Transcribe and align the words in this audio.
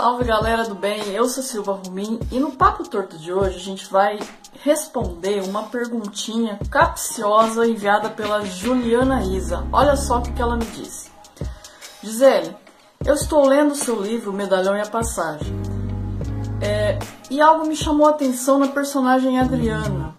Salve 0.00 0.24
galera 0.24 0.64
do 0.64 0.74
bem, 0.74 1.12
eu 1.12 1.28
sou 1.28 1.42
Silva 1.42 1.72
Rumin 1.72 2.18
e 2.32 2.40
no 2.40 2.52
Papo 2.52 2.88
Torto 2.88 3.18
de 3.18 3.30
hoje 3.30 3.56
a 3.56 3.60
gente 3.60 3.92
vai 3.92 4.18
responder 4.64 5.42
uma 5.42 5.64
perguntinha 5.64 6.58
capciosa 6.70 7.66
enviada 7.66 8.08
pela 8.08 8.42
Juliana 8.42 9.22
Isa. 9.22 9.62
Olha 9.70 9.94
só 9.96 10.20
o 10.20 10.22
que 10.22 10.40
ela 10.40 10.56
me 10.56 10.64
disse. 10.64 11.10
Gisele, 12.02 12.56
eu 13.04 13.12
estou 13.12 13.46
lendo 13.46 13.74
seu 13.74 14.00
livro 14.00 14.32
Medalhão 14.32 14.74
e 14.74 14.80
a 14.80 14.86
Passagem 14.86 15.54
é, 16.62 16.98
e 17.30 17.38
algo 17.38 17.66
me 17.66 17.76
chamou 17.76 18.06
a 18.06 18.12
atenção 18.12 18.58
na 18.58 18.68
personagem 18.68 19.38
Adriana. 19.38 20.16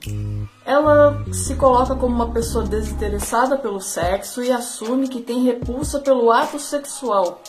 Ela 0.64 1.26
se 1.34 1.56
coloca 1.56 1.96
como 1.96 2.14
uma 2.14 2.30
pessoa 2.30 2.64
desinteressada 2.64 3.58
pelo 3.58 3.82
sexo 3.82 4.44
e 4.44 4.52
assume 4.52 5.08
que 5.08 5.24
tem 5.24 5.44
repulsa 5.44 6.00
pelo 6.00 6.32
ato 6.32 6.60
sexual 6.60 7.42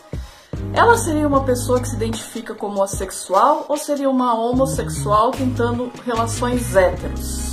ela 0.75 0.97
seria 0.97 1.29
uma 1.29 1.45
pessoa 1.45 1.81
que 1.81 1.89
se 1.89 1.97
identifica 1.97 2.55
como 2.55 2.83
assexual 2.83 3.67
ou 3.69 3.77
seria 3.77 4.09
uma 4.09 4.35
homossexual 4.35 5.31
tentando 5.31 5.91
relações 6.05 6.75
héteros? 6.75 7.53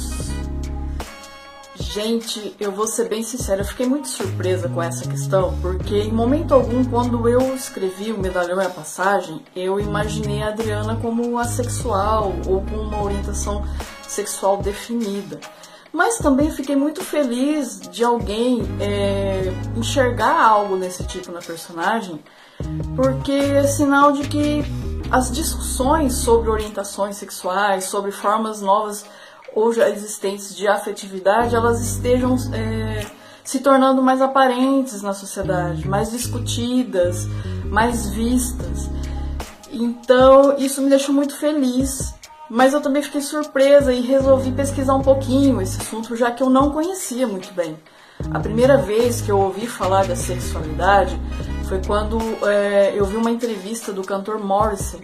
Gente, 1.76 2.56
eu 2.60 2.72
vou 2.72 2.86
ser 2.86 3.10
bem 3.10 3.24
sincera, 3.24 3.62
eu 3.62 3.66
fiquei 3.66 3.88
muito 3.88 4.08
surpresa 4.08 4.70
com 4.70 4.82
essa 4.82 5.08
questão, 5.08 5.58
porque 5.62 5.96
em 5.96 6.12
momento 6.12 6.54
algum, 6.54 6.84
quando 6.86 7.28
eu 7.28 7.56
escrevi 7.56 8.12
o 8.12 8.20
Medalhão 8.20 8.62
e 8.62 8.66
a 8.66 8.70
Passagem, 8.70 9.44
eu 9.56 9.80
imaginei 9.80 10.44
a 10.44 10.50
Adriana 10.50 10.98
como 10.98 11.38
assexual 11.40 12.34
ou 12.48 12.62
com 12.64 12.76
uma 12.76 13.02
orientação 13.02 13.66
sexual 14.08 14.58
definida. 14.58 15.40
Mas 15.92 16.20
também 16.20 16.52
fiquei 16.52 16.76
muito 16.76 17.04
feliz 17.04 17.80
de 17.80 18.04
alguém 18.04 18.62
é, 18.80 19.52
enxergar 19.76 20.40
algo 20.40 20.76
nesse 20.76 21.04
tipo 21.06 21.32
na 21.32 21.40
personagem, 21.40 22.22
porque 22.96 23.32
é 23.32 23.64
sinal 23.64 24.12
de 24.12 24.28
que 24.28 24.64
as 25.12 25.32
discussões 25.32 26.16
sobre 26.16 26.50
orientações 26.50 27.16
sexuais, 27.16 27.86
sobre 27.86 28.12
formas 28.12 28.62
novas 28.62 29.06
ou 29.56 29.74
já 29.74 29.90
existentes 29.90 30.56
de 30.56 30.68
afetividade, 30.68 31.56
elas 31.56 31.82
estejam 31.82 32.36
é, 32.54 33.06
se 33.44 33.60
tornando 33.60 34.02
mais 34.02 34.22
aparentes 34.22 35.02
na 35.02 35.14
sociedade, 35.14 35.88
mais 35.88 36.12
discutidas, 36.12 37.26
mais 37.66 38.10
vistas. 38.10 38.90
Então, 39.72 40.58
isso 40.58 40.82
me 40.82 40.90
deixou 40.90 41.14
muito 41.14 41.36
feliz. 41.36 42.14
Mas 42.50 42.74
eu 42.74 42.82
também 42.82 43.04
fiquei 43.04 43.22
surpresa 43.22 43.94
e 43.94 44.02
resolvi 44.02 44.52
pesquisar 44.52 44.96
um 44.96 45.04
pouquinho 45.04 45.62
esse 45.62 45.80
assunto, 45.80 46.16
já 46.16 46.32
que 46.32 46.42
eu 46.42 46.50
não 46.50 46.72
conhecia 46.72 47.28
muito 47.28 47.54
bem. 47.54 47.78
A 48.32 48.40
primeira 48.40 48.76
vez 48.78 49.22
que 49.22 49.32
eu 49.32 49.40
ouvi 49.40 49.68
falar 49.68 50.08
da 50.08 50.16
sexualidade 50.16 51.16
foi 51.70 51.80
quando 51.86 52.18
é, 52.48 52.94
eu 52.96 53.06
vi 53.06 53.16
uma 53.16 53.30
entrevista 53.30 53.94
do 53.94 54.02
cantor 54.02 54.40
Morrison, 54.40 54.98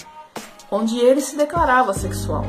onde 0.72 0.97
ele 0.97 1.22
se 1.22 1.38
declarava 1.38 1.94
sexual. 1.94 2.44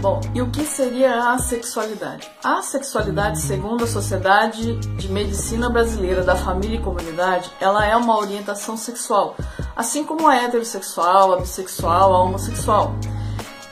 Bom, 0.00 0.22
e 0.34 0.40
o 0.40 0.50
que 0.50 0.64
seria 0.64 1.32
a 1.32 1.38
sexualidade? 1.38 2.30
A 2.42 2.62
sexualidade, 2.62 3.38
segundo 3.38 3.84
a 3.84 3.86
Sociedade 3.86 4.74
de 4.96 5.12
Medicina 5.12 5.68
Brasileira 5.68 6.22
da 6.22 6.34
Família 6.34 6.78
e 6.78 6.82
Comunidade, 6.82 7.50
ela 7.60 7.84
é 7.84 7.94
uma 7.94 8.16
orientação 8.16 8.74
sexual, 8.74 9.36
assim 9.76 10.02
como 10.02 10.26
a 10.26 10.36
heterossexual, 10.36 11.34
a 11.34 11.36
bissexual, 11.36 12.14
a 12.14 12.22
homossexual. 12.22 12.94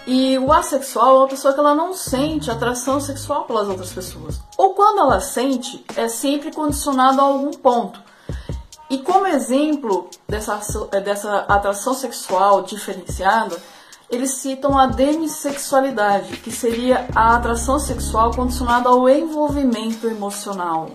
E 0.06 0.38
o 0.38 0.53
assexual 0.53 1.16
é 1.16 1.19
uma 1.20 1.28
pessoa 1.28 1.55
que 1.55 1.60
ela 1.60 1.75
não 1.75 1.94
sente 1.94 2.50
atração 2.50 3.00
sexual 3.00 3.44
pelas 3.44 3.66
outras 3.66 3.92
pessoas. 3.92 4.42
Ou 4.58 4.75
quando 4.75 5.00
ela 5.00 5.20
sente, 5.20 5.83
é 5.97 6.06
sempre 6.06 6.53
condicionado 6.53 7.19
a 7.19 7.25
algum 7.25 7.50
ponto. 7.53 8.05
E 8.89 8.98
como 8.98 9.27
exemplo 9.27 10.09
dessa, 10.29 10.61
é, 10.92 11.01
dessa 11.01 11.39
atração 11.48 11.92
sexual 11.92 12.62
diferenciada, 12.62 13.56
eles 14.09 14.34
citam 14.34 14.78
a 14.78 14.87
demissexualidade, 14.87 16.37
que 16.37 16.53
seria 16.53 17.09
a 17.15 17.34
atração 17.34 17.78
sexual 17.81 18.31
condicionada 18.31 18.88
ao 18.88 19.09
envolvimento 19.09 20.06
emocional. 20.06 20.91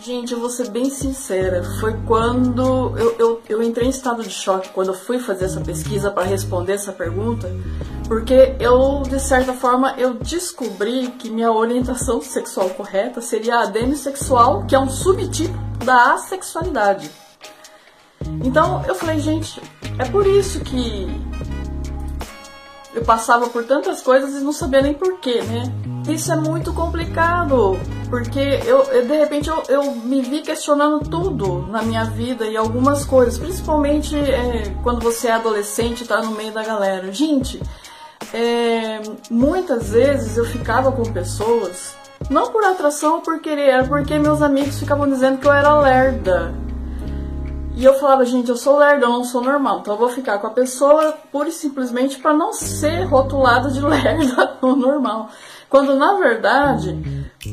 Gente, 0.00 0.32
eu 0.32 0.38
vou 0.38 0.48
ser 0.48 0.70
bem 0.70 0.88
sincera, 0.88 1.64
foi 1.80 1.94
quando 2.06 2.96
eu, 2.96 3.16
eu, 3.18 3.42
eu 3.48 3.62
entrei 3.62 3.88
em 3.88 3.90
estado 3.90 4.22
de 4.22 4.30
choque 4.30 4.68
quando 4.68 4.88
eu 4.88 4.94
fui 4.94 5.18
fazer 5.18 5.46
essa 5.46 5.60
pesquisa 5.60 6.10
para 6.10 6.22
responder 6.22 6.74
essa 6.74 6.92
pergunta, 6.92 7.50
porque 8.06 8.54
eu, 8.60 9.02
de 9.02 9.18
certa 9.18 9.52
forma, 9.52 9.96
eu 9.98 10.14
descobri 10.14 11.08
que 11.18 11.28
minha 11.28 11.52
orientação 11.52 12.22
sexual 12.22 12.70
correta 12.70 13.20
seria 13.20 13.58
a 13.58 13.66
demissexual, 13.66 14.64
que 14.66 14.74
é 14.74 14.78
um 14.78 14.88
subtipo 14.88 15.67
da 15.84 16.14
assexualidade. 16.14 17.10
Então 18.44 18.84
eu 18.86 18.94
falei, 18.94 19.18
gente, 19.20 19.62
é 19.98 20.04
por 20.04 20.26
isso 20.26 20.60
que 20.60 21.08
eu 22.94 23.04
passava 23.04 23.48
por 23.48 23.64
tantas 23.64 24.02
coisas 24.02 24.34
e 24.40 24.44
não 24.44 24.52
sabia 24.52 24.82
nem 24.82 24.94
porquê, 24.94 25.42
né? 25.42 25.64
Isso 26.08 26.32
é 26.32 26.36
muito 26.36 26.72
complicado, 26.72 27.78
porque 28.08 28.40
eu, 28.40 28.82
eu 28.84 29.06
de 29.06 29.16
repente 29.18 29.48
eu, 29.48 29.62
eu, 29.68 29.94
me 29.94 30.22
vi 30.22 30.40
questionando 30.40 31.00
tudo 31.00 31.66
na 31.68 31.82
minha 31.82 32.04
vida 32.04 32.46
e 32.46 32.56
algumas 32.56 33.04
coisas, 33.04 33.36
principalmente 33.36 34.16
é, 34.16 34.74
quando 34.82 35.02
você 35.02 35.28
é 35.28 35.32
adolescente 35.32 36.04
e 36.04 36.06
tá 36.06 36.22
no 36.22 36.30
meio 36.30 36.50
da 36.50 36.64
galera. 36.64 37.12
Gente, 37.12 37.60
é, 38.32 39.02
muitas 39.30 39.90
vezes 39.90 40.38
eu 40.38 40.46
ficava 40.46 40.90
com 40.90 41.02
pessoas, 41.12 41.94
não 42.28 42.50
por 42.50 42.64
atração 42.64 43.16
ou 43.16 43.20
por 43.20 43.40
querer, 43.40 43.68
era 43.68 43.84
porque 43.84 44.18
meus 44.18 44.42
amigos 44.42 44.78
ficavam 44.78 45.08
dizendo 45.08 45.38
que 45.38 45.46
eu 45.46 45.52
era 45.52 45.78
lerda. 45.80 46.54
E 47.74 47.84
eu 47.84 47.94
falava, 47.94 48.24
gente, 48.24 48.48
eu 48.48 48.56
sou 48.56 48.76
lerda, 48.76 49.06
eu 49.06 49.10
não 49.10 49.22
sou 49.22 49.40
normal, 49.40 49.78
então 49.78 49.94
eu 49.94 49.98
vou 49.98 50.08
ficar 50.08 50.38
com 50.38 50.48
a 50.48 50.50
pessoa 50.50 51.14
pura 51.30 51.48
e 51.48 51.52
simplesmente 51.52 52.18
para 52.18 52.34
não 52.34 52.52
ser 52.52 53.04
rotulada 53.04 53.70
de 53.70 53.80
lerda 53.80 54.56
ou 54.60 54.74
normal. 54.74 55.30
Quando 55.70 55.94
na 55.94 56.14
verdade, 56.14 56.98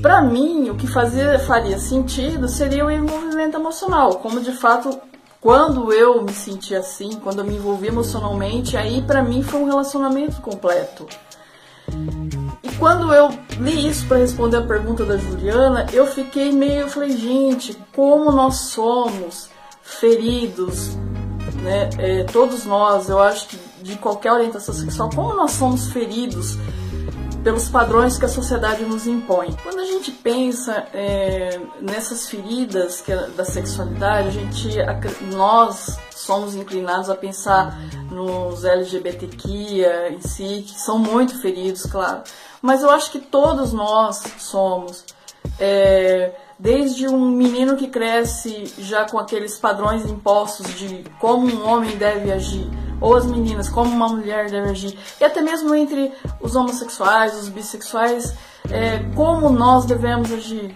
para 0.01 0.21
mim, 0.21 0.69
o 0.69 0.75
que 0.75 0.87
fazia, 0.87 1.37
faria 1.39 1.77
sentido 1.77 2.47
seria 2.47 2.85
o 2.85 2.89
envolvimento 2.89 3.57
emocional, 3.57 4.15
como 4.15 4.39
de 4.39 4.51
fato 4.51 4.99
quando 5.39 5.93
eu 5.93 6.23
me 6.23 6.33
senti 6.33 6.73
assim, 6.73 7.19
quando 7.23 7.39
eu 7.39 7.45
me 7.45 7.55
envolvi 7.55 7.87
emocionalmente, 7.87 8.75
aí 8.75 9.03
para 9.03 9.21
mim 9.21 9.43
foi 9.43 9.59
um 9.59 9.65
relacionamento 9.65 10.41
completo. 10.41 11.05
Quando 12.77 13.13
eu 13.13 13.29
li 13.59 13.87
isso 13.87 14.05
para 14.07 14.17
responder 14.17 14.57
a 14.57 14.61
pergunta 14.61 15.05
da 15.05 15.17
Juliana, 15.17 15.85
eu 15.93 16.05
fiquei 16.07 16.51
meio, 16.51 16.81
eu 16.81 16.89
falei, 16.89 17.15
gente, 17.15 17.77
como 17.93 18.31
nós 18.31 18.55
somos 18.71 19.49
feridos, 19.81 20.95
né? 21.61 21.89
É, 21.97 22.23
todos 22.25 22.65
nós, 22.65 23.07
eu 23.07 23.19
acho 23.19 23.47
que 23.47 23.57
de 23.81 23.95
qualquer 23.97 24.31
orientação 24.31 24.73
sexual, 24.73 25.09
como 25.13 25.33
nós 25.33 25.51
somos 25.51 25.91
feridos 25.91 26.57
pelos 27.45 27.69
padrões 27.69 28.17
que 28.17 28.25
a 28.25 28.27
sociedade 28.27 28.83
nos 28.83 29.05
impõe. 29.05 29.55
Quando 29.61 29.79
a 29.79 29.85
gente 29.85 30.11
pensa 30.11 30.87
é, 30.91 31.61
nessas 31.79 32.27
feridas 32.27 33.01
que 33.01 33.11
é 33.11 33.27
da 33.29 33.45
sexualidade, 33.45 34.29
a 34.29 34.31
gente, 34.31 34.69
nós 35.31 35.99
somos 36.09 36.55
inclinados 36.55 37.07
a 37.07 37.15
pensar 37.15 37.77
nos 38.09 38.65
LGBTQIA 38.65 40.09
em 40.09 40.21
si, 40.21 40.65
que 40.67 40.79
são 40.79 40.97
muito 40.97 41.39
feridos, 41.39 41.83
claro. 41.83 42.23
Mas 42.65 42.81
eu 42.81 42.89
acho 42.89 43.11
que 43.11 43.19
todos 43.19 43.71
nós 43.71 44.23
somos. 44.39 45.05
É, 45.59 46.31
desde 46.57 47.07
um 47.07 47.29
menino 47.29 47.77
que 47.77 47.87
cresce 47.87 48.73
já 48.79 49.05
com 49.05 49.19
aqueles 49.19 49.55
padrões 49.55 50.03
impostos 50.09 50.73
de 50.73 51.05
como 51.19 51.45
um 51.45 51.69
homem 51.69 51.95
deve 51.95 52.31
agir, 52.31 52.67
ou 52.99 53.15
as 53.15 53.27
meninas, 53.27 53.69
como 53.69 53.91
uma 53.91 54.09
mulher 54.09 54.49
deve 54.49 54.71
agir, 54.71 54.97
e 55.21 55.23
até 55.23 55.41
mesmo 55.41 55.75
entre 55.75 56.11
os 56.41 56.55
homossexuais, 56.55 57.35
os 57.39 57.49
bissexuais, 57.49 58.33
é, 58.71 58.97
como 59.15 59.47
nós 59.51 59.85
devemos 59.85 60.31
agir. 60.31 60.75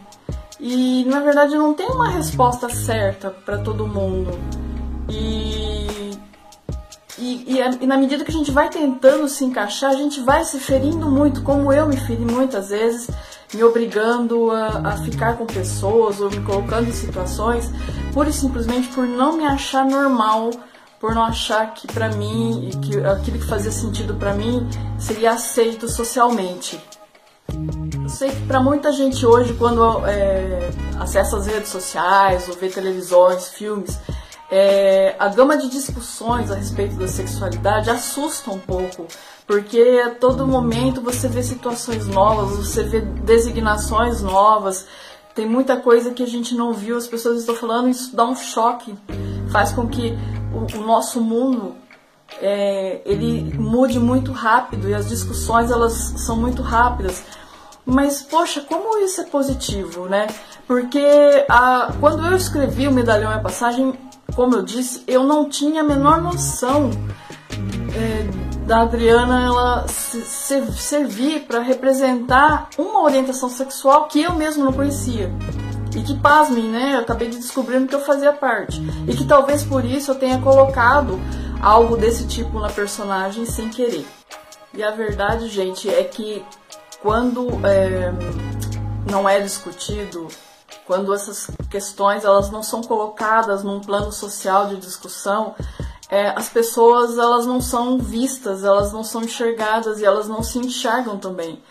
E 0.59 1.03
na 1.05 1.21
verdade 1.21 1.57
não 1.57 1.73
tem 1.73 1.87
uma 1.87 2.09
resposta 2.09 2.69
certa 2.69 3.31
para 3.31 3.57
todo 3.57 3.87
mundo. 3.87 4.37
E, 5.09 5.87
e, 7.19 7.55
e, 7.55 7.83
e, 7.83 7.87
na 7.87 7.97
medida 7.97 8.23
que 8.23 8.31
a 8.31 8.33
gente 8.33 8.51
vai 8.51 8.69
tentando 8.69 9.27
se 9.27 9.43
encaixar, 9.45 9.91
a 9.91 9.95
gente 9.95 10.21
vai 10.21 10.43
se 10.43 10.59
ferindo 10.59 11.09
muito, 11.09 11.41
como 11.41 11.71
eu 11.71 11.87
me 11.87 11.97
feri 11.97 12.23
muitas 12.23 12.69
vezes, 12.69 13.09
me 13.53 13.63
obrigando 13.63 14.51
a, 14.51 14.89
a 14.89 14.97
ficar 14.97 15.37
com 15.37 15.45
pessoas 15.45 16.21
ou 16.21 16.29
me 16.29 16.41
colocando 16.41 16.87
em 16.87 16.93
situações, 16.93 17.69
pura 18.13 18.29
e 18.29 18.33
simplesmente 18.33 18.87
por 18.89 19.05
não 19.05 19.37
me 19.37 19.45
achar 19.45 19.85
normal 19.85 20.51
por 20.99 21.15
não 21.15 21.23
achar 21.23 21.73
que 21.73 21.87
para 21.87 22.09
mim, 22.09 22.69
que 22.81 22.99
aquilo 22.99 23.39
que 23.39 23.47
fazia 23.47 23.71
sentido 23.71 24.15
para 24.15 24.33
mim 24.33 24.67
seria 24.99 25.31
aceito 25.31 25.87
socialmente. 25.87 26.79
Eu 28.03 28.09
sei 28.09 28.31
que 28.31 28.41
para 28.45 28.59
muita 28.59 28.91
gente 28.91 29.25
hoje, 29.25 29.53
quando 29.53 30.05
é, 30.05 30.69
acessa 30.99 31.37
as 31.37 31.47
redes 31.47 31.69
sociais 31.69 32.47
ou 32.49 32.55
vê 32.55 32.67
televisões, 32.67 33.49
filmes, 33.49 33.97
é, 34.51 35.15
a 35.19 35.27
gama 35.27 35.57
de 35.57 35.69
discussões 35.69 36.51
a 36.51 36.55
respeito 36.55 36.95
da 36.95 37.07
sexualidade 37.07 37.89
assusta 37.89 38.49
um 38.49 38.59
pouco, 38.59 39.05
porque 39.45 40.01
a 40.05 40.09
todo 40.11 40.47
momento 40.47 41.01
você 41.01 41.27
vê 41.27 41.43
situações 41.43 42.07
novas, 42.07 42.57
você 42.57 42.83
vê 42.83 43.01
designações 43.01 44.21
novas, 44.21 44.85
tem 45.35 45.45
muita 45.45 45.77
coisa 45.77 46.11
que 46.11 46.23
a 46.23 46.27
gente 46.27 46.55
não 46.55 46.73
viu, 46.73 46.97
as 46.97 47.07
pessoas 47.07 47.39
estão 47.41 47.55
falando, 47.55 47.89
isso 47.89 48.15
dá 48.15 48.25
um 48.25 48.35
choque, 48.35 48.95
faz 49.51 49.71
com 49.71 49.87
que 49.87 50.17
o, 50.53 50.77
o 50.77 50.81
nosso 50.85 51.21
mundo 51.21 51.75
é, 52.41 53.01
ele 53.05 53.53
mude 53.57 53.99
muito 53.99 54.31
rápido 54.31 54.89
e 54.89 54.93
as 54.93 55.07
discussões 55.07 55.71
elas 55.71 55.93
são 56.17 56.35
muito 56.35 56.61
rápidas. 56.61 57.23
Mas, 57.85 58.21
poxa, 58.21 58.61
como 58.61 58.99
isso 58.99 59.21
é 59.21 59.23
positivo, 59.23 60.07
né? 60.07 60.27
Porque 60.67 61.01
a, 61.49 61.91
quando 61.99 62.25
eu 62.25 62.35
escrevi 62.35 62.87
o 62.87 62.91
Medalhão 62.91 63.31
a 63.31 63.39
Passagem, 63.39 63.97
como 64.35 64.55
eu 64.55 64.61
disse, 64.61 65.03
eu 65.07 65.23
não 65.23 65.49
tinha 65.49 65.81
a 65.81 65.83
menor 65.83 66.21
noção 66.21 66.91
é, 67.95 68.49
da 68.65 68.81
Adriana 68.81 69.43
ela 69.43 69.87
se, 69.87 70.21
se, 70.21 70.71
servir 70.73 71.41
para 71.41 71.59
representar 71.59 72.69
uma 72.77 73.01
orientação 73.01 73.49
sexual 73.49 74.07
que 74.07 74.21
eu 74.21 74.33
mesmo 74.33 74.63
não 74.63 74.71
conhecia. 74.71 75.31
E 75.95 76.03
que, 76.03 76.15
pasmem, 76.19 76.65
né? 76.65 76.93
Eu 76.95 76.99
acabei 76.99 77.29
de 77.29 77.37
descobrindo 77.37 77.87
que 77.87 77.95
eu 77.95 78.01
fazia 78.01 78.31
parte. 78.31 78.79
E 79.07 79.15
que 79.15 79.25
talvez 79.25 79.63
por 79.63 79.83
isso 79.83 80.11
eu 80.11 80.15
tenha 80.15 80.39
colocado 80.39 81.19
algo 81.59 81.97
desse 81.97 82.27
tipo 82.27 82.59
na 82.59 82.69
personagem 82.69 83.43
sem 83.45 83.69
querer. 83.69 84.05
E 84.71 84.83
a 84.83 84.91
verdade, 84.91 85.49
gente, 85.49 85.89
é 85.89 86.03
que 86.03 86.45
quando 87.01 87.47
é, 87.65 88.13
não 89.09 89.27
é 89.27 89.39
discutido, 89.39 90.27
quando 90.89 91.13
essas 91.13 91.51
questões 91.69 92.25
elas 92.25 92.49
não 92.49 92.63
são 92.63 92.81
colocadas 92.81 93.63
num 93.63 93.79
plano 93.79 94.11
social 94.11 94.69
de 94.69 94.77
discussão, 94.77 95.53
é, 96.09 96.29
as 96.29 96.49
pessoas 96.49 97.15
elas 97.15 97.45
não 97.45 97.61
são 97.61 97.99
vistas, 97.99 98.63
elas 98.63 98.91
não 98.91 99.03
são 99.03 99.21
enxergadas 99.21 99.99
e 99.99 100.05
elas 100.05 100.27
não 100.27 100.41
se 100.41 100.57
enxergam 100.57 101.19
também 101.19 101.61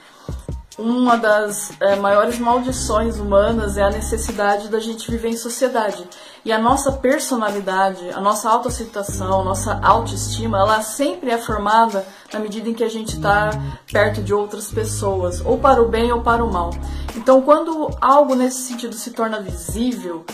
uma 0.78 1.16
das 1.16 1.72
é, 1.80 1.96
maiores 1.96 2.38
maldições 2.38 3.18
humanas 3.18 3.76
é 3.76 3.82
a 3.82 3.90
necessidade 3.90 4.68
da 4.68 4.78
gente 4.78 5.10
viver 5.10 5.28
em 5.28 5.36
sociedade. 5.36 6.08
E 6.44 6.52
a 6.52 6.58
nossa 6.58 6.92
personalidade, 6.92 8.08
a 8.10 8.20
nossa 8.20 8.48
autoaceitação, 8.48 9.40
a 9.40 9.44
nossa 9.44 9.80
autoestima, 9.82 10.58
ela 10.58 10.80
sempre 10.80 11.30
é 11.30 11.38
formada 11.38 12.06
na 12.32 12.38
medida 12.38 12.70
em 12.70 12.74
que 12.74 12.84
a 12.84 12.88
gente 12.88 13.16
está 13.16 13.50
perto 13.92 14.22
de 14.22 14.32
outras 14.32 14.70
pessoas, 14.70 15.40
ou 15.44 15.58
para 15.58 15.82
o 15.82 15.88
bem 15.88 16.12
ou 16.12 16.22
para 16.22 16.44
o 16.44 16.52
mal. 16.52 16.70
Então, 17.16 17.42
quando 17.42 17.90
algo 18.00 18.36
nesse 18.36 18.62
sentido 18.62 18.94
se 18.94 19.10
torna 19.10 19.40
visível, 19.40 20.24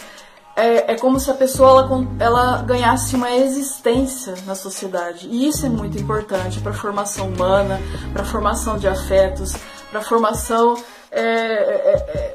é, 0.57 0.93
é, 0.93 0.97
como 0.97 1.19
se 1.19 1.31
a 1.31 1.35
pessoa 1.35 1.71
ela, 1.71 2.07
ela, 2.21 2.63
ganhasse 2.63 3.17
uma 3.17 3.31
existência 3.33 4.35
na 4.47 4.55
sociedade. 4.55 5.27
E 5.29 5.49
isso 5.49 5.67
é 5.67 5.69
muito 5.69 5.99
importante 5.99 6.61
para 6.61 6.71
a 6.71 6.75
formação 6.75 7.29
humana, 7.29 7.81
para 8.13 8.23
a 8.23 8.25
formação 8.25 8.79
de 8.79 8.87
afetos, 8.87 9.55
para 9.95 10.03
formação 10.03 10.75
é, 11.13 11.23
é, 11.23 12.35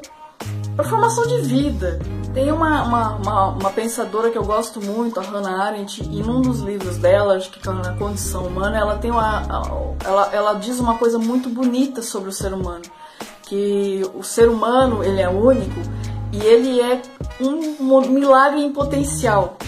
para 0.74 0.88
formação 0.88 1.26
de 1.26 1.42
vida. 1.42 1.98
Tem 2.32 2.50
uma, 2.50 2.82
uma, 2.84 3.16
uma, 3.16 3.46
uma, 3.48 3.70
pensadora 3.70 4.30
que 4.30 4.38
eu 4.38 4.44
gosto 4.44 4.80
muito, 4.80 5.20
a 5.20 5.22
Hannah 5.22 5.64
Arendt, 5.64 6.02
e 6.02 6.22
num 6.22 6.40
dos 6.40 6.60
livros 6.60 6.96
dela, 6.96 7.34
acho 7.34 7.50
que 7.50 7.68
é 7.68 7.72
na 7.72 7.92
Condição 7.96 8.46
Humana, 8.46 8.78
ela 8.78 8.96
tem 8.96 9.10
uma, 9.10 9.42
ela, 10.02 10.30
ela 10.32 10.54
diz 10.54 10.80
uma 10.80 10.96
coisa 10.96 11.18
muito 11.18 11.50
bonita 11.50 12.00
sobre 12.00 12.30
o 12.30 12.32
ser 12.32 12.54
humano, 12.54 12.84
que 13.42 14.00
o 14.14 14.22
ser 14.22 14.48
humano 14.48 15.04
ele 15.04 15.20
é 15.20 15.28
único 15.28 15.80
e 16.32 16.38
ele 16.38 16.80
é 16.80 17.02
um 17.40 18.00
milagre 18.08 18.62
em 18.62 18.72
potencial 18.72 19.58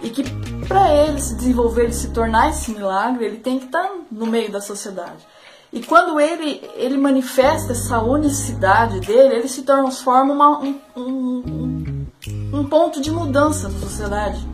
e 0.00 0.10
que 0.10 0.22
para 0.68 0.94
ele 0.94 1.20
se 1.20 1.34
desenvolver 1.34 1.88
e 1.88 1.92
se 1.92 2.10
tornar 2.10 2.50
esse 2.50 2.70
milagre, 2.70 3.24
ele 3.24 3.38
tem 3.38 3.58
que 3.58 3.64
estar 3.64 3.90
no 4.12 4.26
meio 4.26 4.52
da 4.52 4.60
sociedade. 4.60 5.26
E 5.72 5.80
quando 5.82 6.20
ele, 6.20 6.60
ele 6.74 6.98
manifesta 6.98 7.72
essa 7.72 7.98
unicidade 8.00 9.00
dele, 9.00 9.36
ele 9.36 9.48
se 9.48 9.62
transforma 9.62 10.34
uma, 10.34 10.58
um, 10.58 10.78
um, 10.94 12.06
um 12.52 12.64
ponto 12.64 13.00
de 13.00 13.10
mudança 13.10 13.70
na 13.70 13.78
sociedade. 13.78 14.46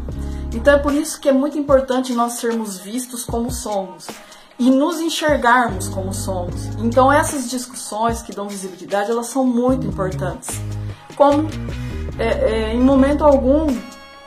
Então 0.54 0.74
é 0.74 0.78
por 0.78 0.92
isso 0.92 1.20
que 1.20 1.28
é 1.28 1.32
muito 1.32 1.58
importante 1.58 2.12
nós 2.12 2.34
sermos 2.34 2.78
vistos 2.78 3.24
como 3.24 3.50
somos 3.50 4.06
e 4.58 4.70
nos 4.70 5.00
enxergarmos 5.00 5.88
como 5.88 6.14
somos. 6.14 6.66
Então 6.78 7.12
essas 7.12 7.50
discussões 7.50 8.22
que 8.22 8.32
dão 8.32 8.48
visibilidade, 8.48 9.10
elas 9.10 9.26
são 9.26 9.44
muito 9.44 9.86
importantes. 9.86 10.48
Como 11.16 11.48
é, 12.16 12.26
é, 12.26 12.74
em 12.74 12.80
momento 12.80 13.24
algum 13.24 13.66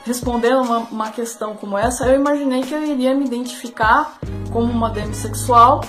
respondendo 0.04 0.62
uma, 0.62 0.78
uma 0.78 1.10
questão 1.10 1.54
como 1.54 1.78
essa, 1.78 2.06
eu 2.06 2.16
imaginei 2.16 2.62
que 2.62 2.74
eu 2.74 2.84
iria 2.84 3.14
me 3.14 3.24
identificar 3.24 4.18
como 4.52 4.70
uma 4.70 4.90
demissexual 4.90 5.80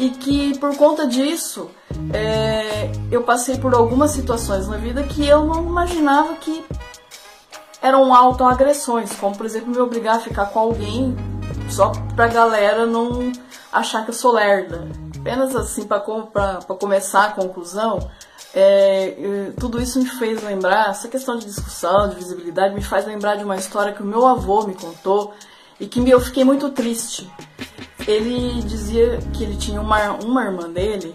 e 0.00 0.08
que 0.08 0.58
por 0.58 0.74
conta 0.78 1.06
disso 1.06 1.70
é, 2.10 2.90
eu 3.12 3.22
passei 3.22 3.58
por 3.58 3.74
algumas 3.74 4.12
situações 4.12 4.66
na 4.66 4.78
vida 4.78 5.02
que 5.02 5.28
eu 5.28 5.44
não 5.44 5.62
imaginava 5.62 6.34
que 6.36 6.64
eram 7.82 8.14
autoagressões, 8.14 9.14
como 9.14 9.36
por 9.36 9.44
exemplo 9.44 9.70
me 9.70 9.78
obrigar 9.78 10.16
a 10.16 10.20
ficar 10.20 10.46
com 10.46 10.58
alguém 10.58 11.14
só 11.68 11.92
pra 12.16 12.28
galera 12.28 12.86
não 12.86 13.30
achar 13.70 14.02
que 14.04 14.10
eu 14.10 14.14
sou 14.14 14.32
lerda. 14.32 14.88
Apenas 15.18 15.54
assim, 15.54 15.86
para 15.86 16.00
começar 16.78 17.26
a 17.26 17.32
conclusão, 17.32 18.10
é, 18.54 19.52
tudo 19.60 19.82
isso 19.82 19.98
me 19.98 20.06
fez 20.06 20.42
lembrar, 20.42 20.88
essa 20.88 21.08
questão 21.08 21.36
de 21.36 21.44
discussão, 21.44 22.08
de 22.08 22.14
visibilidade, 22.14 22.74
me 22.74 22.82
faz 22.82 23.06
lembrar 23.06 23.36
de 23.36 23.44
uma 23.44 23.56
história 23.56 23.92
que 23.92 24.02
o 24.02 24.06
meu 24.06 24.26
avô 24.26 24.66
me 24.66 24.74
contou 24.74 25.34
e 25.78 25.86
que 25.86 26.08
eu 26.08 26.20
fiquei 26.20 26.42
muito 26.42 26.70
triste. 26.70 27.30
Ele 28.06 28.62
dizia 28.62 29.18
que 29.32 29.44
ele 29.44 29.56
tinha 29.56 29.80
uma, 29.80 30.12
uma 30.24 30.44
irmã 30.44 30.68
dele 30.68 31.14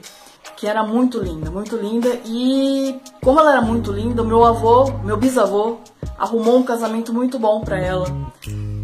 que 0.55 0.67
era 0.67 0.83
muito 0.83 1.19
linda, 1.19 1.51
muito 1.51 1.75
linda, 1.75 2.07
e 2.25 2.99
como 3.21 3.39
ela 3.39 3.53
era 3.53 3.61
muito 3.61 3.91
linda, 3.91 4.23
meu 4.23 4.45
avô, 4.45 4.89
meu 5.03 5.17
bisavô, 5.17 5.79
arrumou 6.17 6.57
um 6.57 6.63
casamento 6.63 7.13
muito 7.13 7.37
bom 7.37 7.61
para 7.61 7.77
ela. 7.77 8.05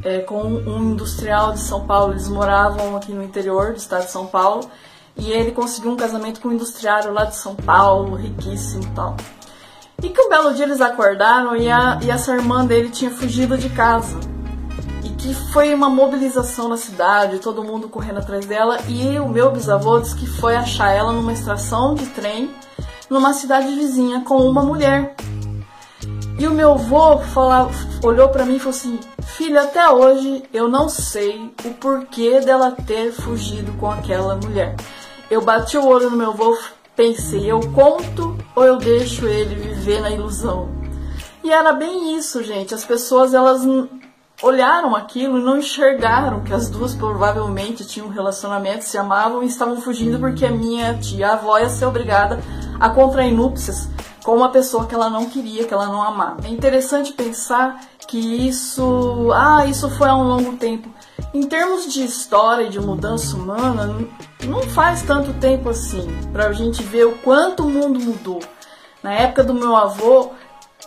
É, 0.03 0.19
com 0.19 0.41
um 0.43 0.91
industrial 0.91 1.53
de 1.53 1.59
São 1.59 1.85
Paulo, 1.85 2.13
eles 2.13 2.27
moravam 2.27 2.97
aqui 2.97 3.13
no 3.13 3.23
interior 3.23 3.71
do 3.71 3.77
estado 3.77 4.05
de 4.05 4.11
São 4.11 4.25
Paulo, 4.25 4.69
e 5.15 5.31
ele 5.31 5.51
conseguiu 5.51 5.91
um 5.91 5.95
casamento 5.95 6.41
com 6.41 6.49
um 6.49 6.53
industriário 6.53 7.13
lá 7.13 7.25
de 7.25 7.35
São 7.37 7.55
Paulo, 7.55 8.15
riquíssimo 8.15 8.83
e 8.83 8.87
tal. 8.87 9.15
E 10.03 10.09
que 10.09 10.19
um 10.19 10.29
belo 10.29 10.53
dia 10.53 10.65
eles 10.65 10.81
acordaram 10.81 11.55
e, 11.55 11.69
a, 11.69 11.99
e 12.01 12.09
essa 12.09 12.33
irmã 12.33 12.65
dele 12.65 12.89
tinha 12.89 13.11
fugido 13.11 13.57
de 13.57 13.69
casa 13.69 14.30
que 15.21 15.35
foi 15.53 15.73
uma 15.73 15.87
mobilização 15.87 16.67
na 16.67 16.77
cidade, 16.77 17.37
todo 17.37 17.63
mundo 17.63 17.87
correndo 17.87 18.17
atrás 18.17 18.45
dela, 18.45 18.79
e 18.87 19.19
o 19.19 19.29
meu 19.29 19.51
bisavô 19.51 19.99
disse 19.99 20.15
que 20.15 20.25
foi 20.25 20.55
achar 20.55 20.91
ela 20.91 21.13
numa 21.13 21.31
estação 21.31 21.93
de 21.93 22.07
trem 22.07 22.49
numa 23.07 23.33
cidade 23.33 23.67
vizinha 23.75 24.21
com 24.21 24.37
uma 24.37 24.63
mulher. 24.63 25.15
E 26.39 26.47
o 26.47 26.51
meu 26.51 26.71
avô 26.71 27.19
fala, 27.19 27.69
olhou 28.03 28.29
para 28.29 28.45
mim 28.45 28.55
e 28.55 28.59
falou 28.59 28.71
assim: 28.71 28.99
Filha, 29.21 29.61
até 29.61 29.87
hoje 29.89 30.43
eu 30.51 30.67
não 30.67 30.89
sei 30.89 31.53
o 31.63 31.73
porquê 31.75 32.39
dela 32.39 32.71
ter 32.71 33.11
fugido 33.11 33.71
com 33.73 33.91
aquela 33.91 34.35
mulher. 34.37 34.75
Eu 35.29 35.41
bati 35.41 35.77
o 35.77 35.85
olho 35.85 36.09
no 36.09 36.17
meu 36.17 36.31
avô, 36.31 36.57
pensei: 36.95 37.51
eu 37.51 37.59
conto 37.73 38.35
ou 38.55 38.63
eu 38.63 38.77
deixo 38.77 39.27
ele 39.27 39.55
viver 39.55 40.01
na 40.01 40.09
ilusão? 40.09 40.69
E 41.43 41.51
era 41.51 41.73
bem 41.73 42.15
isso, 42.15 42.43
gente. 42.43 42.73
As 42.73 42.85
pessoas 42.85 43.33
elas 43.33 43.61
olharam 44.41 44.95
aquilo 44.95 45.37
e 45.37 45.43
não 45.43 45.57
enxergaram 45.57 46.41
que 46.41 46.53
as 46.53 46.69
duas 46.69 46.95
provavelmente 46.95 47.85
tinham 47.85 48.07
um 48.07 48.11
relacionamento, 48.11 48.83
se 48.83 48.97
amavam 48.97 49.43
e 49.43 49.47
estavam 49.47 49.79
fugindo 49.79 50.19
porque 50.19 50.45
a 50.45 50.51
minha 50.51 50.97
tia 50.97 51.33
avó 51.33 51.59
ia 51.59 51.69
ser 51.69 51.85
obrigada 51.85 52.39
a 52.79 52.89
contrair 52.89 53.33
núpcias 53.33 53.87
com 54.23 54.35
uma 54.35 54.49
pessoa 54.49 54.85
que 54.85 54.95
ela 54.95 55.09
não 55.09 55.29
queria, 55.29 55.65
que 55.65 55.73
ela 55.73 55.87
não 55.87 56.01
amava. 56.01 56.47
É 56.47 56.49
interessante 56.49 57.13
pensar 57.13 57.79
que 58.07 58.47
isso, 58.47 59.31
ah, 59.33 59.65
isso 59.65 59.89
foi 59.89 60.09
há 60.09 60.15
um 60.15 60.27
longo 60.27 60.57
tempo. 60.57 60.89
Em 61.33 61.43
termos 61.43 61.91
de 61.91 62.03
história 62.03 62.63
e 62.63 62.69
de 62.69 62.79
mudança 62.79 63.35
humana, 63.35 63.97
não 64.43 64.61
faz 64.63 65.01
tanto 65.03 65.33
tempo 65.33 65.69
assim, 65.69 66.07
para 66.31 66.47
a 66.47 66.53
gente 66.53 66.83
ver 66.83 67.05
o 67.05 67.17
quanto 67.19 67.63
o 67.63 67.69
mundo 67.69 67.99
mudou. 67.99 68.39
Na 69.01 69.13
época 69.13 69.43
do 69.43 69.53
meu 69.53 69.75
avô, 69.75 70.31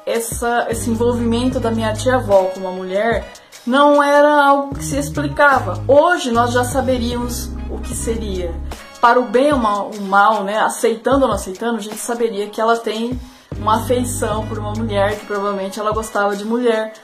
essa, 0.06 0.66
esse 0.70 0.90
envolvimento 0.90 1.58
da 1.58 1.70
minha 1.70 1.94
tia-avó 1.94 2.44
com 2.46 2.60
uma 2.60 2.72
mulher 2.72 3.32
não 3.66 4.02
era 4.02 4.44
algo 4.44 4.74
que 4.74 4.84
se 4.84 4.96
explicava. 4.96 5.82
Hoje 5.88 6.30
nós 6.30 6.52
já 6.52 6.64
saberíamos 6.64 7.48
o 7.70 7.78
que 7.78 7.94
seria. 7.94 8.54
Para 9.00 9.20
o 9.20 9.24
bem 9.24 9.52
ou 9.52 9.58
o 9.58 10.00
mal, 10.02 10.44
né, 10.44 10.58
aceitando 10.58 11.22
ou 11.22 11.28
não 11.28 11.34
aceitando, 11.34 11.76
a 11.76 11.80
gente 11.80 11.96
saberia 11.96 12.48
que 12.48 12.60
ela 12.60 12.76
tem 12.76 13.18
uma 13.56 13.76
afeição 13.76 14.46
por 14.46 14.58
uma 14.58 14.72
mulher, 14.72 15.18
que 15.18 15.26
provavelmente 15.26 15.78
ela 15.78 15.92
gostava 15.92 16.36
de 16.36 16.44
mulher. 16.44 16.94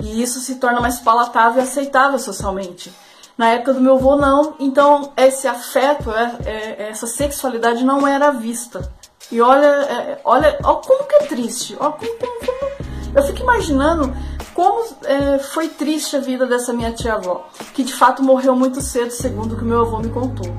E 0.00 0.22
isso 0.22 0.40
se 0.40 0.56
torna 0.56 0.80
mais 0.80 1.00
palatável 1.00 1.60
e 1.60 1.66
aceitável 1.66 2.18
socialmente. 2.18 2.92
Na 3.36 3.50
época 3.50 3.74
do 3.74 3.80
meu 3.80 3.94
avô, 3.94 4.16
não. 4.16 4.54
Então, 4.58 5.12
esse 5.16 5.46
afeto, 5.46 6.10
é, 6.10 6.36
é, 6.44 6.88
essa 6.90 7.06
sexualidade 7.06 7.84
não 7.84 8.06
era 8.06 8.30
vista. 8.30 8.92
E 9.30 9.40
olha, 9.40 9.66
é, 9.66 10.20
olha, 10.24 10.58
olha 10.62 10.80
como 10.80 11.04
que 11.04 11.14
é 11.16 11.26
triste. 11.26 11.76
Olha 11.78 11.92
como, 11.92 12.12
como, 12.18 12.40
como... 12.40 12.88
Eu 13.14 13.22
fico 13.24 13.42
imaginando 13.42 14.14
como 14.58 14.84
é, 15.04 15.38
foi 15.38 15.68
triste 15.68 16.16
a 16.16 16.18
vida 16.18 16.44
dessa 16.44 16.72
minha 16.72 16.90
tia-avó, 16.90 17.46
que 17.72 17.84
de 17.84 17.94
fato 17.94 18.24
morreu 18.24 18.56
muito 18.56 18.80
cedo, 18.80 19.12
segundo 19.12 19.54
o 19.54 19.56
que 19.56 19.64
meu 19.64 19.82
avô 19.82 20.00
me 20.00 20.10
contou. 20.10 20.52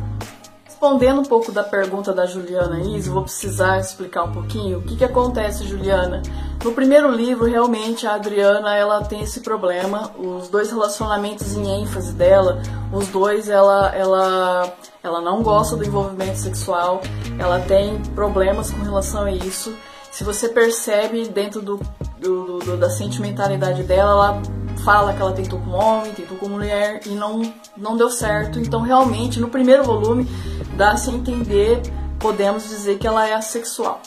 respondendo 0.64 1.20
um 1.20 1.26
pouco 1.26 1.52
da 1.52 1.64
pergunta 1.64 2.14
da 2.14 2.26
Juliana 2.26 2.80
Is, 2.80 3.08
vou 3.08 3.24
precisar 3.24 3.78
explicar 3.78 4.24
um 4.24 4.32
pouquinho 4.32 4.78
o 4.80 4.82
que, 4.84 4.96
que 4.96 5.04
acontece, 5.04 5.68
Juliana. 5.68 6.22
No 6.64 6.72
primeiro 6.72 7.12
livro, 7.12 7.46
realmente 7.46 8.08
a 8.08 8.14
Adriana 8.14 8.74
ela 8.74 9.04
tem 9.04 9.20
esse 9.20 9.42
problema. 9.42 10.10
Os 10.18 10.48
dois 10.48 10.72
relacionamentos 10.72 11.54
em 11.58 11.82
ênfase 11.82 12.14
dela, 12.14 12.62
os 12.94 13.06
dois 13.10 13.50
ela 13.50 13.94
ela 13.94 14.74
ela 15.04 15.20
não 15.20 15.44
gosta 15.44 15.76
do 15.76 15.86
envolvimento 15.86 16.38
sexual, 16.38 17.02
ela 17.38 17.60
tem 17.60 18.02
problemas 18.16 18.72
com 18.72 18.82
relação 18.82 19.24
a 19.24 19.32
isso. 19.32 19.76
Se 20.20 20.26
você 20.26 20.50
percebe 20.50 21.30
dentro 21.30 21.62
do, 21.62 21.80
do, 22.20 22.60
do 22.60 22.76
da 22.76 22.90
sentimentalidade 22.90 23.84
dela, 23.84 24.12
ela 24.12 24.42
fala 24.84 25.14
que 25.14 25.22
ela 25.22 25.32
tentou 25.32 25.58
com 25.62 25.72
homem, 25.72 26.12
tentou 26.12 26.38
com 26.38 26.50
mulher 26.50 27.00
e 27.06 27.12
não, 27.12 27.42
não 27.78 27.96
deu 27.96 28.10
certo. 28.10 28.60
Então, 28.60 28.82
realmente, 28.82 29.40
no 29.40 29.48
primeiro 29.48 29.82
volume, 29.86 30.28
dá-se 30.76 31.10
a 31.10 31.14
entender, 31.14 31.82
podemos 32.20 32.68
dizer 32.68 32.98
que 32.98 33.08
ela 33.08 33.26
é 33.30 33.34
assexual. 33.34 34.02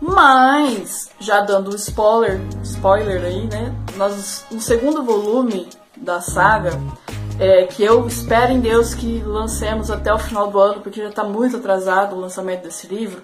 Mas, 0.00 1.10
já 1.20 1.42
dando 1.42 1.70
um 1.70 1.76
spoiler, 1.76 2.40
spoiler 2.64 3.24
aí, 3.24 3.46
né? 3.46 3.72
Nós, 3.94 4.44
no 4.50 4.60
segundo 4.60 5.04
volume 5.04 5.68
da 5.96 6.20
saga, 6.20 6.72
é, 7.38 7.66
que 7.66 7.84
eu 7.84 8.04
espero 8.08 8.50
em 8.50 8.58
Deus 8.58 8.94
que 8.94 9.22
lancemos 9.24 9.92
até 9.92 10.12
o 10.12 10.18
final 10.18 10.50
do 10.50 10.58
ano, 10.58 10.80
porque 10.80 11.00
já 11.00 11.08
está 11.08 11.22
muito 11.22 11.56
atrasado 11.56 12.16
o 12.16 12.20
lançamento 12.20 12.64
desse 12.64 12.88
livro 12.88 13.22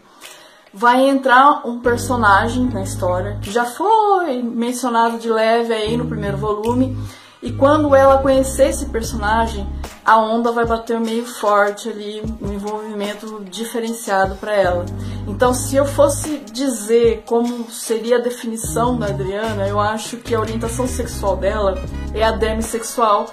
vai 0.72 1.08
entrar 1.08 1.66
um 1.66 1.80
personagem 1.80 2.64
na 2.64 2.82
história 2.82 3.38
que 3.42 3.50
já 3.50 3.64
foi 3.64 4.42
mencionado 4.42 5.18
de 5.18 5.28
leve 5.28 5.72
aí 5.72 5.96
no 5.96 6.06
primeiro 6.06 6.36
volume. 6.36 6.96
E 7.42 7.50
quando 7.50 7.92
ela 7.94 8.18
conhecer 8.18 8.68
esse 8.68 8.86
personagem, 8.86 9.68
a 10.04 10.16
onda 10.16 10.52
vai 10.52 10.64
bater 10.64 11.00
meio 11.00 11.26
forte 11.26 11.88
ali, 11.88 12.22
um 12.40 12.52
envolvimento 12.52 13.44
diferenciado 13.50 14.36
para 14.36 14.54
ela. 14.54 14.86
Então, 15.26 15.52
se 15.52 15.74
eu 15.74 15.84
fosse 15.84 16.38
dizer 16.52 17.24
como 17.26 17.68
seria 17.68 18.16
a 18.16 18.20
definição 18.20 18.96
da 18.96 19.06
Adriana, 19.06 19.66
eu 19.66 19.80
acho 19.80 20.18
que 20.18 20.34
a 20.34 20.40
orientação 20.40 20.86
sexual 20.86 21.36
dela 21.36 21.74
é 22.14 22.22
a 22.22 22.30
demissexual, 22.30 23.26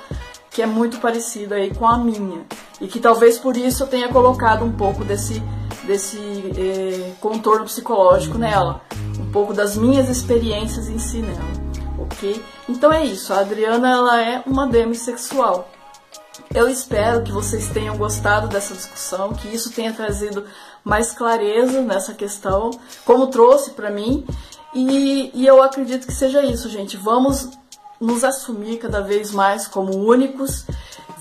que 0.50 0.64
é 0.64 0.66
muito 0.66 0.98
parecida 0.98 1.56
aí 1.56 1.74
com 1.74 1.88
a 1.88 1.98
minha. 1.98 2.42
E 2.82 2.88
que 2.88 3.00
talvez 3.00 3.38
por 3.38 3.56
isso 3.56 3.84
eu 3.84 3.88
tenha 3.88 4.08
colocado 4.08 4.66
um 4.66 4.72
pouco 4.72 5.06
desse 5.06 5.42
desse 5.90 6.18
eh, 6.56 7.14
contorno 7.20 7.66
psicológico 7.66 8.38
nela, 8.38 8.82
um 9.20 9.32
pouco 9.32 9.54
das 9.54 9.76
minhas 9.76 10.10
experiências 10.10 10.88
em 10.88 11.00
si 11.00 11.18
nela, 11.18 11.40
ok? 12.00 12.44
Então 12.68 12.92
é 12.92 13.06
isso, 13.06 13.34
a 13.34 13.40
Adriana 13.40 13.90
ela 13.90 14.22
é 14.22 14.44
uma 14.46 14.68
demissexual. 14.68 15.70
Eu 16.54 16.68
espero 16.68 17.22
que 17.22 17.32
vocês 17.32 17.70
tenham 17.70 17.98
gostado 17.98 18.48
dessa 18.48 18.74
discussão, 18.74 19.34
que 19.34 19.48
isso 19.48 19.72
tenha 19.72 19.94
trazido 19.94 20.46
mais 20.84 21.12
clareza 21.12 21.82
nessa 21.82 22.14
questão, 22.14 22.72
como 23.06 23.28
trouxe 23.28 23.72
para 23.72 23.92
mim, 23.92 24.26
e, 24.74 25.32
e 25.34 25.46
eu 25.46 25.62
acredito 25.62 26.08
que 26.08 26.14
seja 26.14 26.44
isso, 26.44 26.70
gente. 26.70 26.96
Vamos 26.98 27.50
nos 28.00 28.24
assumir 28.24 28.78
cada 28.78 29.02
vez 29.02 29.32
mais 29.32 29.68
como 29.68 29.96
únicos. 29.96 30.66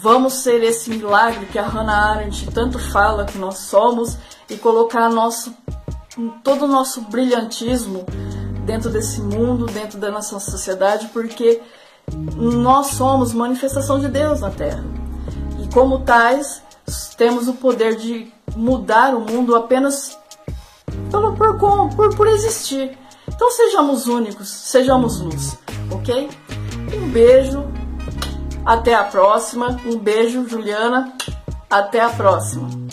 Vamos 0.00 0.34
ser 0.34 0.62
esse 0.62 0.90
milagre 0.90 1.46
que 1.46 1.58
a 1.58 1.66
Hannah 1.66 2.12
Arendt 2.12 2.50
tanto 2.52 2.78
fala 2.78 3.24
que 3.24 3.36
nós 3.36 3.58
somos 3.58 4.16
e 4.48 4.56
colocar 4.56 5.08
nosso, 5.08 5.52
todo 6.44 6.66
o 6.66 6.68
nosso 6.68 7.00
brilhantismo 7.02 8.06
dentro 8.64 8.90
desse 8.90 9.20
mundo, 9.20 9.66
dentro 9.66 9.98
da 9.98 10.10
nossa 10.10 10.38
sociedade, 10.38 11.08
porque 11.12 11.60
nós 12.36 12.88
somos 12.88 13.32
manifestação 13.32 13.98
de 13.98 14.08
Deus 14.08 14.40
na 14.40 14.50
Terra. 14.50 14.84
E 15.58 15.72
como 15.74 16.00
tais, 16.00 16.62
temos 17.16 17.48
o 17.48 17.54
poder 17.54 17.96
de 17.96 18.32
mudar 18.54 19.14
o 19.16 19.20
mundo 19.20 19.56
apenas 19.56 20.16
por, 21.10 21.58
por, 21.58 21.88
por, 21.96 22.16
por 22.16 22.26
existir. 22.28 22.96
Então 23.26 23.50
sejamos 23.50 24.06
únicos, 24.06 24.48
sejamos 24.48 25.20
luz, 25.20 25.58
ok? 25.90 26.28
Um 26.94 27.10
beijo, 27.10 27.64
até 28.68 28.92
a 28.92 29.02
próxima. 29.02 29.80
Um 29.86 29.98
beijo, 29.98 30.46
Juliana, 30.46 31.14
até 31.70 32.00
a 32.00 32.10
próxima. 32.10 32.87